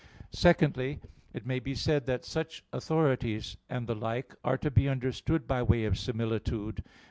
Secondly, 0.33 0.99
it 1.31 1.45
may 1.45 1.59
be 1.59 1.75
said 1.75 2.07
that 2.07 2.25
such 2.25 2.65
authorities 2.73 3.57
and 3.69 3.85
the 3.85 3.93
like 3.93 4.33
are 4.43 4.57
to 4.57 4.71
be 4.71 4.89
understood 4.89 5.45
by 5.45 5.61
way 5.61 5.85
of 5.85 5.95
similitude. 5.95 6.83